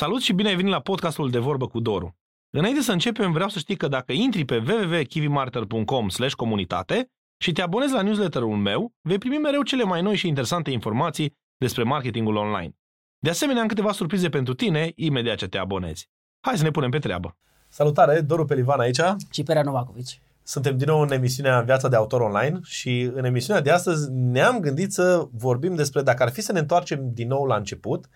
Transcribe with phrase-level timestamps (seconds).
[0.00, 2.16] Salut și bine ai venit la podcastul De Vorbă cu Doru.
[2.50, 7.92] Înainte să începem, vreau să știi că dacă intri pe www.kivimarter.com comunitate și te abonezi
[7.92, 12.72] la newsletterul meu, vei primi mereu cele mai noi și interesante informații despre marketingul online.
[13.18, 16.08] De asemenea, am câteva surprize pentru tine imediat ce te abonezi.
[16.40, 17.36] Hai să ne punem pe treabă.
[17.68, 19.00] Salutare, Doru Pelivan aici.
[19.30, 20.20] Și Perea Novacovici.
[20.42, 24.60] Suntem din nou în emisiunea Viața de Autor Online și în emisiunea de astăzi ne-am
[24.60, 28.08] gândit să vorbim despre dacă ar fi să ne întoarcem din nou la început,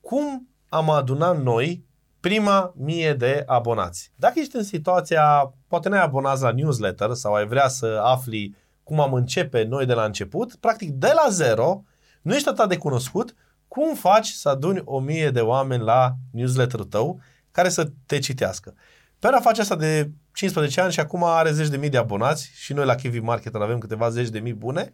[0.00, 1.84] cum am adunat noi
[2.20, 4.12] prima mie de abonați.
[4.16, 9.00] Dacă ești în situația, poate n-ai abonat la newsletter sau ai vrea să afli cum
[9.00, 11.82] am începe noi de la început, practic de la zero,
[12.22, 13.34] nu ești atât de cunoscut,
[13.68, 17.20] cum faci să aduni o mie de oameni la newsletterul tău
[17.50, 18.74] care să te citească.
[19.18, 22.72] Pera face asta de 15 ani și acum are zeci de mii de abonați și
[22.72, 24.92] noi la Kiwi Market avem câteva zeci de mii bune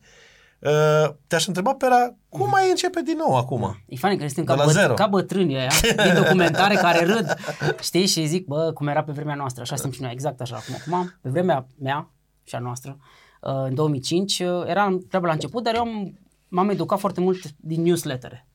[0.61, 3.77] Uh, te-aș întreba, Pera, cum mai începe din nou acum?
[3.87, 5.71] E fain că suntem ca, băt- ca bătrâni aia,
[6.05, 7.35] din documentare care râd,
[7.81, 10.57] știi, și zic, bă, cum era pe vremea noastră, așa suntem și noi, exact așa.
[10.57, 12.11] Acum, acum pe vremea mea
[12.45, 12.97] și a noastră,
[13.43, 17.39] uh, în 2005, uh, eram treabă la început, dar eu am, m-am educat foarte mult
[17.57, 18.47] din newslettere.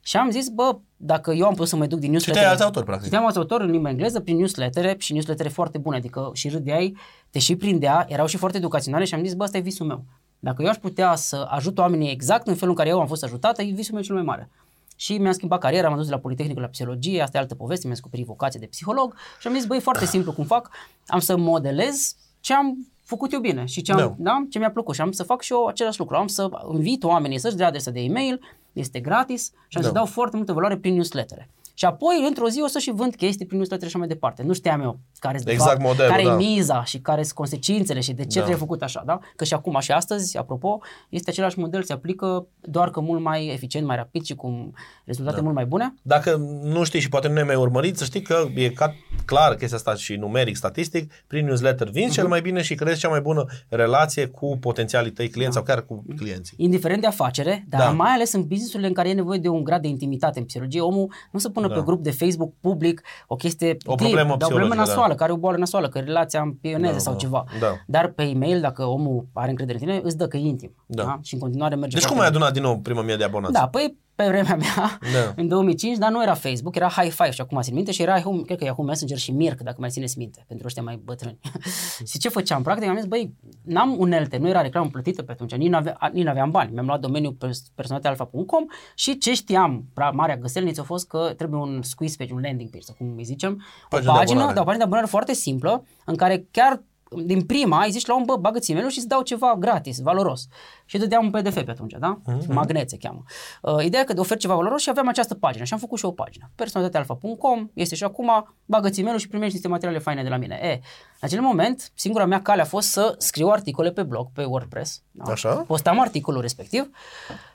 [0.00, 2.34] Și am zis, bă, dacă eu am putut să mă duc din newsletter.
[2.36, 3.04] Citeai alți autori, practic.
[3.04, 6.96] Citeam alți autori în limba engleză prin newslettere și newslettere foarte bune, adică și râdeai,
[7.30, 10.04] te și prindea, erau și foarte educaționale și am zis, bă, ăsta e visul meu.
[10.38, 13.24] Dacă eu aș putea să ajut oamenii exact în felul în care eu am fost
[13.24, 14.50] ajutată, e visul meu cel mai mare.
[14.96, 17.94] Și mi-am schimbat cariera, am dus la Politehnicul la Psihologie, asta e altă poveste, mi-am
[17.94, 20.70] descoperit vocație de psiholog și am zis, băi, foarte simplu cum fac,
[21.06, 24.14] am să modelez ce am făcut eu bine și ce, am, da.
[24.18, 26.16] Da, ce mi-a plăcut și am să fac și eu același lucru.
[26.16, 28.40] Am să invit oamenii să-și dea adresa de e-mail,
[28.72, 29.88] este gratis și am da.
[29.88, 31.48] să dau foarte multă valoare prin newslettere.
[31.78, 34.42] Și apoi, într-o zi, o să și vând chestii prin newsletter și așa mai departe.
[34.42, 36.32] Nu știam eu care exact modelul, care da.
[36.32, 38.34] e miza și care sunt consecințele și de ce da.
[38.34, 39.18] trebuie făcut așa, da?
[39.36, 43.46] Că și acum și astăzi, apropo, este același model, se aplică doar că mult mai
[43.46, 44.70] eficient, mai rapid și cu
[45.04, 45.42] rezultate da.
[45.42, 45.94] mult mai bune.
[46.02, 49.54] Dacă nu știi și poate nu ne mai urmărit, să știi că e ca, clar
[49.54, 52.14] chestia asta și numeric, statistic, prin newsletter vinzi uh-huh.
[52.14, 55.64] cel mai bine și creezi cea mai bună relație cu potențialii tăi clienți da.
[55.64, 56.54] sau chiar cu clienții.
[56.60, 57.90] Indiferent de afacere, dar da.
[57.90, 60.80] mai ales în businessurile în care e nevoie de un grad de intimitate în psihologie,
[60.80, 61.74] omul nu se pune da.
[61.74, 65.14] pe grup de Facebook public o chestie o problemă, de, o problemă nasoală, da.
[65.14, 67.44] care e o boală nasoală, că relația împioneze da, sau da, ceva.
[67.60, 67.66] Da.
[67.86, 70.74] Dar pe e-mail, dacă omul are încredere în tine, îți dă că e intim.
[70.86, 71.02] Da.
[71.02, 71.18] Da?
[71.22, 73.52] Și în continuare merge Deci cum ai adunat din nou prima mie de abonați?
[73.52, 75.32] Da, păi pe vremea mea, da.
[75.42, 78.16] în 2005, dar nu era Facebook, era High Five și acum țin minte și era,
[78.16, 81.38] Yahoo, cred că Yahoo Messenger și Mirk, dacă mai țineți minte, pentru ăștia mai bătrâni.
[82.10, 82.62] și ce făceam?
[82.62, 86.24] Practic am zis, băi, n-am unelte, nu era reclamă plătită pe atunci, nici, n-ave, nici
[86.24, 86.72] n-aveam bani.
[86.72, 87.36] Mi-am luat domeniul
[87.74, 88.64] personalitealfa.com
[88.94, 92.92] și ce știam, marea găselniță a fost că trebuie un squeeze page, un landing page,
[92.98, 96.16] cum îi zicem, pagină o pagină, de da, o pagină de abonare foarte simplă, în
[96.16, 96.82] care chiar
[97.24, 100.46] din prima ai zis la un bă, bagă-ți e și îți dau ceva gratis, valoros.
[100.84, 102.20] Și dădeam un PDF pe atunci, da?
[102.20, 102.46] Mm-hmm.
[102.46, 103.22] Magnet se cheamă.
[103.62, 106.04] Uh, ideea că de ofer ceva valoros și aveam această pagină și am făcut și
[106.04, 106.50] o pagină.
[106.54, 110.58] Personalitatealfa.com este și acum, bagă-ți e și primești niște materiale faine de la mine.
[110.62, 110.80] E, în
[111.20, 115.02] acel moment, singura mea cale a fost să scriu articole pe blog, pe WordPress.
[115.10, 115.32] Da?
[115.32, 115.54] Așa?
[115.54, 116.90] Postam articolul respectiv,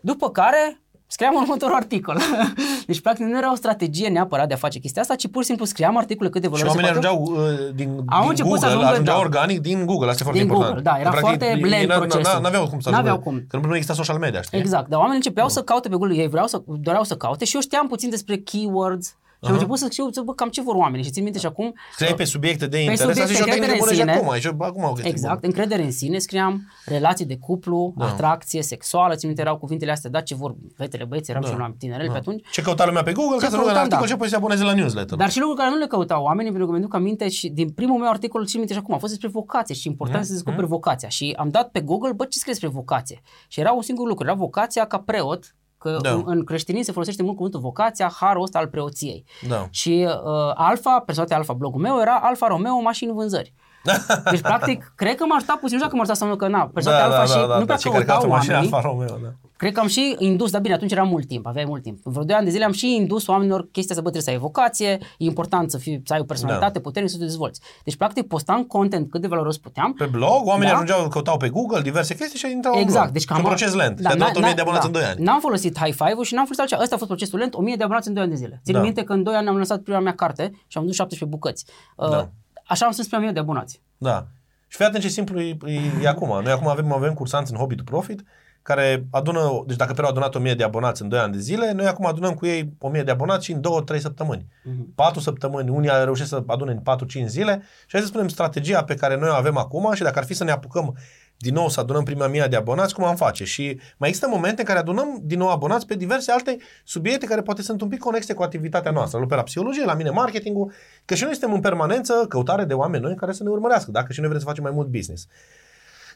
[0.01, 2.17] după care scriam următorul articol.
[2.87, 5.47] deci, practic, nu era o strategie neapărat de a face chestia asta, ci pur și
[5.47, 6.79] simplu scriam articole cât de valoroase.
[6.79, 9.21] Și oamenii ajungeau uh, din, Au din Google, să ajungă, ajungeau da.
[9.21, 10.75] organic din Google, asta e foarte din important.
[10.75, 12.41] Google, da, era practic, foarte blend procesul.
[12.41, 13.45] N-aveau cum să N-aveau cum.
[13.47, 14.59] Că nu exista social media, știi?
[14.59, 15.51] Exact, dar oamenii începeau no.
[15.51, 18.37] să caute pe Google, ei vreau să, doreau să caute și eu știam puțin despre
[18.37, 21.39] keywords, și am început să scriu, să bă, cam ce vor oamenii și țin minte
[21.39, 21.73] și acum...
[21.91, 24.93] Scriai pe subiecte de interes, asta și o tehnică bună și acum, și acum o
[25.03, 25.47] Exact, bună.
[25.47, 28.05] încredere în sine, scriam relații de cuplu, da.
[28.05, 31.49] atracție sexuală, țin minte erau cuvintele astea, da, ce vor fetele, băieți, eram da.
[31.49, 32.13] și noi tinereli da.
[32.13, 32.49] pe atunci.
[32.51, 34.05] Ce căuta lumea pe Google, ce ca să nu articol da.
[34.05, 35.17] și apoi se aboneze la newsletter.
[35.17, 37.99] Dar și lucruri care nu le căutau oamenii, pentru că mi-aduc aminte și din primul
[37.99, 40.25] meu articol, țin minte și acum, a fost despre vocație și important mm.
[40.25, 40.67] să descoperi mm.
[40.67, 41.09] vocația.
[41.09, 43.21] Și am dat pe Google, bă, ce scrie despre vocație?
[43.47, 46.21] Și era un singur lucru, era vocația ca preot, Că da.
[46.25, 49.25] în creștinism se folosește mult cuvântul vocația, harul ăsta al preoției.
[49.47, 49.67] Da.
[49.69, 53.53] Și uh, Alfa, personalitatea Alfa, blogul meu, era Alfa Romeo mașini vânzări.
[54.31, 56.47] Deci, practic, cred că m-a ajutat puțin, nu știu dacă m-a ajutat sau nu, că
[56.47, 58.55] na, personalitatea da, Alfa da, și da, nu prea da, căutau oamenii.
[58.55, 59.33] Alfa Romeo, da.
[59.57, 61.99] Cred că am și indus, dar bine, atunci era mult timp, aveai mult timp.
[62.03, 64.29] În vreo 2 ani de zile am și indus oamenilor chestia să bă, trebuie să
[64.29, 66.79] ai vocație, e important să, fii, să ai o personalitate da.
[66.79, 67.61] puternică să te dezvolți.
[67.83, 69.94] Deci, practic, postam content cât de valoros puteam.
[69.94, 70.73] Pe blog, oamenii da?
[70.73, 73.13] ajungeau, căutau pe Google diverse chestii și intrau exact, în blog.
[73.13, 74.01] Deci, cam un proces lent.
[74.01, 75.23] Da, da, te 1000 de abonați da, în 2 ani.
[75.23, 76.81] N-am folosit high five-ul și n-am folosit altceva.
[76.81, 78.61] Ăsta a fost procesul lent, 1000 de abonați în 2 ani de zile.
[78.63, 78.81] Țin da.
[78.81, 81.65] minte că în 2 ani am lansat prima mea carte și am dus 17 bucăți.
[81.95, 82.29] Uh, da.
[82.67, 83.81] Așa am strâns prima mie de abonați.
[83.97, 84.27] Da.
[84.67, 86.27] Și fii atent ce simplu e, e, e acum.
[86.44, 88.23] Noi acum avem, avem cursanți în Hobby to Profit
[88.63, 91.71] care adună, deci dacă Pero a adunat 1000 de abonați în 2 ani de zile,
[91.71, 93.62] noi acum adunăm cu ei 1000 de abonați și în
[93.95, 94.45] 2-3 săptămâni.
[94.45, 94.95] Uh-huh.
[94.95, 96.80] 4 săptămâni, unii au reușit să adune în
[97.24, 100.19] 4-5 zile și hai să spunem strategia pe care noi o avem acum și dacă
[100.19, 100.95] ar fi să ne apucăm
[101.38, 103.44] din nou să adunăm prima mie de abonați, cum am face.
[103.44, 107.42] Și mai există momente în care adunăm din nou abonați pe diverse alte subiecte care
[107.42, 109.19] poate sunt un pic conexe cu activitatea noastră.
[109.19, 110.71] Nu pe la psihologie, la mine marketingul,
[111.06, 114.13] că și noi suntem în permanență căutare de oameni noi care să ne urmărească, dacă
[114.13, 115.27] și noi vrem să facem mai mult business.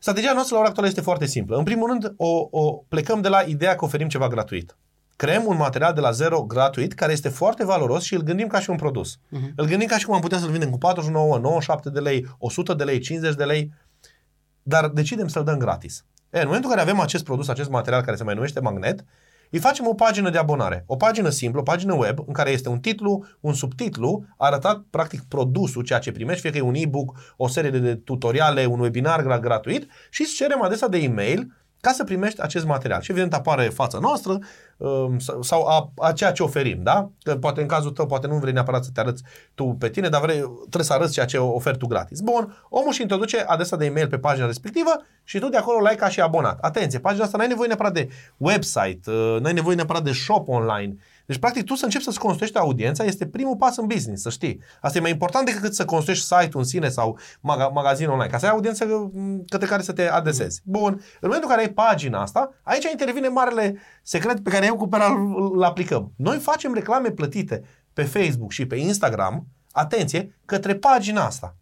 [0.07, 1.57] Strategia noastră la ora actuală este foarte simplă.
[1.57, 4.77] În primul rând, o, o plecăm de la ideea că oferim ceva gratuit.
[5.15, 8.59] Creăm un material de la zero gratuit care este foarte valoros și îl gândim ca
[8.59, 9.15] și un produs.
[9.15, 9.53] Uh-huh.
[9.55, 12.73] Îl gândim ca și cum am putea să-l vindem cu 49, 97 de lei, 100
[12.73, 13.73] de lei, 50 de lei,
[14.63, 16.05] dar decidem să-l dăm gratis.
[16.29, 19.05] E, în momentul în care avem acest produs, acest material care se mai numește magnet,
[19.49, 20.83] îi facem o pagină de abonare.
[20.87, 25.21] O pagină simplă, o pagină web, în care este un titlu, un subtitlu, arătat practic
[25.21, 29.39] produsul, ceea ce primești, fie că e un e-book, o serie de tutoriale, un webinar
[29.39, 31.51] gratuit și îți cerem adesea de e-mail
[31.87, 33.01] ca să primești acest material.
[33.01, 34.39] Și evident apare fața noastră
[34.77, 37.09] um, sau a, a ceea ce oferim, da?
[37.23, 39.23] Că poate în cazul tău, poate nu vrei neapărat să te arăți
[39.53, 42.19] tu pe tine, dar vrei, trebuie să arăți ceea ce oferi tu gratis.
[42.19, 44.91] Bun, omul și introduce adresa de e-mail pe pagina respectivă
[45.23, 46.57] și tu de acolo like ca și abonat.
[46.61, 50.95] Atenție, pagina asta n-ai nevoie neapărat de website, uh, n-ai nevoie neapărat de shop online,
[51.27, 54.59] deci, practic, tu să începi să-ți construiești audiența este primul pas în business, să știi.
[54.81, 58.37] Asta e mai important decât să construiești site-ul în sine sau mag- magazin online, ca
[58.37, 59.11] să ai audiență
[59.49, 60.61] către care să te adresezi.
[60.63, 60.91] Bun.
[60.91, 64.87] În momentul în care ai pagina asta, aici intervine marele secret pe care eu cu
[64.87, 65.05] Pera
[65.53, 66.11] îl aplicăm.
[66.15, 67.63] Noi facem reclame plătite
[67.93, 71.55] pe Facebook și pe Instagram, atenție, către pagina asta.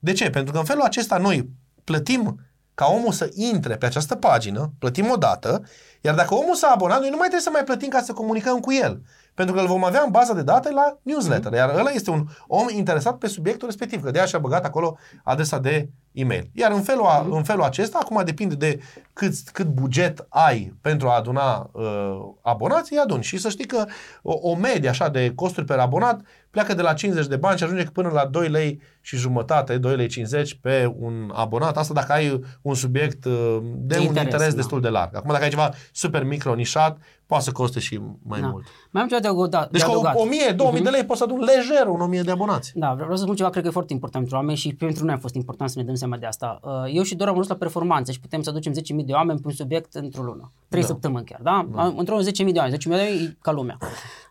[0.00, 0.30] De ce?
[0.30, 1.50] Pentru că în felul acesta noi
[1.84, 2.40] plătim
[2.74, 5.62] ca omul să intre pe această pagină, plătim o dată,
[6.00, 8.60] iar dacă omul s-a abonat, noi nu mai trebuie să mai plătim ca să comunicăm
[8.60, 9.02] cu el.
[9.34, 11.52] Pentru că îl vom avea în baza de date la newsletter.
[11.52, 14.96] Iar ăla este un om interesat pe subiectul respectiv, că de așa a băgat acolo
[15.24, 16.50] adresa de e-mail.
[16.52, 18.80] Iar în felul, a, în felul acesta, acum depinde de
[19.12, 23.22] cât, cât buget ai pentru a aduna uh, abonații, aduni.
[23.22, 23.84] Și să știi că
[24.22, 26.20] o, o medie așa de costuri per abonat
[26.52, 29.96] pleacă de la 50 de bani și ajunge până la 2 lei și jumătate, 2
[29.96, 31.76] lei 50 pe un abonat.
[31.76, 34.56] Asta dacă ai un subiect uh, de, de un interes, interes da.
[34.56, 35.16] destul de larg.
[35.16, 36.98] Acum dacă ai ceva super micro nișat,
[37.32, 38.46] poate să coste și mai da.
[38.46, 38.64] mult.
[38.90, 39.70] Mai am ceva de adăugat.
[39.70, 40.84] Deci de cu 1000, 2000 uh-huh.
[40.84, 42.72] de lei poți să adun lejer un 1000 de abonați.
[42.74, 45.14] Da, vreau să spun ceva, cred că e foarte important pentru oameni și pentru noi
[45.14, 46.60] a fost important să ne dăm seama de asta.
[46.62, 49.46] Uh, eu și doar am la performanță și putem să aducem 10.000 de oameni pe
[49.46, 50.52] un subiect într-o lună.
[50.68, 50.86] 3 da.
[50.86, 51.68] săptămâni chiar, da?
[51.74, 51.94] da.
[51.96, 53.78] Într-o 10.000 de oameni, 10.000 de oameni e ca lumea.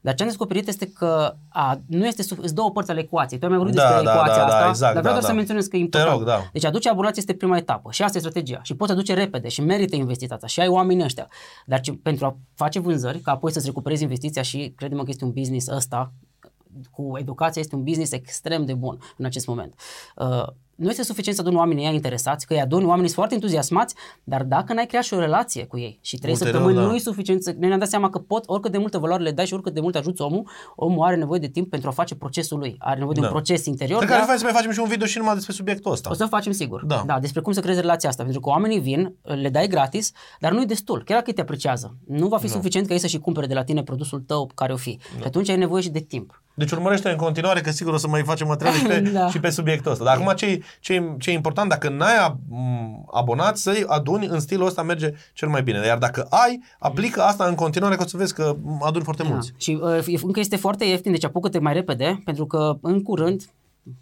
[0.01, 3.39] Dar ce am descoperit este că a, nu este sunt două părți ale ecuației.
[3.39, 5.19] Tu ai mai vorbit da, despre da, ecuația da, da, asta, exact, dar vreau da,
[5.19, 5.27] doar da.
[5.27, 6.11] să menționez că e important.
[6.11, 6.49] Rog, da.
[6.53, 8.59] Deci aduce abonați este prima etapă și asta e strategia.
[8.63, 11.27] Și poți aduce repede și merită investiția și ai oamenii ăștia.
[11.65, 15.23] Dar ce, pentru a face vânzări, ca apoi să-ți recuperezi investiția și credem că este
[15.23, 16.11] un business ăsta
[16.91, 19.73] cu educația este un business extrem de bun în acest moment.
[20.15, 20.47] Uh,
[20.81, 23.95] nu este suficient să aduni oamenii ăia interesați, că îi aduni oamenii sunt foarte entuziasmați,
[24.23, 26.81] dar dacă n-ai creat și o relație cu ei și trei săptămâni da.
[26.81, 29.31] nu e suficient, să, noi ne-am dat seama că pot, oricât de multe valoare le
[29.31, 32.15] dai și oricât de mult ajuți omul, omul are nevoie de timp pentru a face
[32.15, 33.19] procesul lui, are nevoie da.
[33.19, 33.39] de un da.
[33.39, 33.97] proces interior.
[33.97, 36.09] Cred că ar să mai facem și un video și numai despre subiectul ăsta.
[36.09, 36.85] O să facem sigur.
[36.85, 37.03] Da.
[37.05, 37.19] da.
[37.19, 40.61] despre cum să creezi relația asta, pentru că oamenii vin, le dai gratis, dar nu
[40.61, 41.95] e destul, chiar dacă te apreciază.
[42.07, 42.53] Nu va fi da.
[42.53, 44.99] suficient ca ei să și cumpere de la tine produsul tău care o fi.
[45.19, 45.25] Da.
[45.25, 46.40] atunci ai nevoie și de timp.
[46.53, 49.29] Deci urmărește în continuare că sigur o să mai facem materiale și pe, da.
[49.29, 50.03] și pe subiectul ăsta.
[50.03, 52.37] Dar acum ce, ce, ce e important, dacă n-ai
[53.11, 55.85] abonat, să-i aduni în stilul ăsta merge cel mai bine.
[55.85, 59.29] Iar dacă ai, aplică asta în continuare că o să vezi că aduni foarte da.
[59.29, 59.53] mulți.
[59.57, 63.41] Și uh, încă este foarte ieftin, deci apucă-te mai repede, pentru că în curând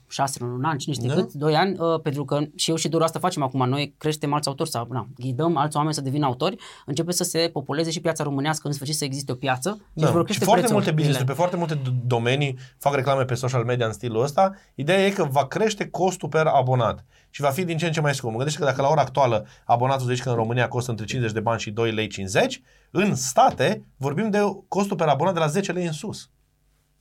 [0.08, 1.14] șase luni, un an, cine știe da.
[1.14, 3.70] cât, doi ani, uh, pentru că și eu și doar asta facem acum.
[3.70, 6.56] Noi creștem alți autori sau na, ghidăm alți oameni să devină autori,
[6.86, 9.82] începe să se populeze și piața românească, în sfârșit să existe o piață.
[9.94, 10.24] Da.
[10.26, 14.24] Și foarte multe business pe foarte multe domenii fac reclame pe social media în stilul
[14.24, 14.56] ăsta.
[14.76, 18.02] Ideea e că va crește costul per abonat și va fi din ce în ce
[18.02, 18.36] mai scump.
[18.36, 21.40] Gândește că dacă la ora actuală abonatul zici că în România costă între 50 de
[21.40, 25.72] bani și 2 lei 50, în state vorbim de costul per abonat de la 10
[25.72, 26.30] lei în sus.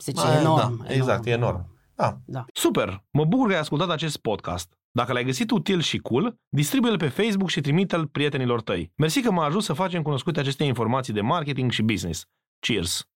[0.04, 0.84] Deci e enorm.
[0.86, 1.28] Da, exact, enorm.
[1.28, 1.77] e enorm.
[2.02, 2.18] Da.
[2.24, 2.44] da.
[2.52, 3.04] Super!
[3.10, 4.78] Mă bucur că ai ascultat acest podcast.
[4.90, 8.92] Dacă l-ai găsit util și cool, distribuie-l pe Facebook și trimite-l prietenilor tăi.
[8.96, 12.24] Mersi că m-a ajuns să facem cunoscute aceste informații de marketing și business.
[12.58, 13.08] Cheers!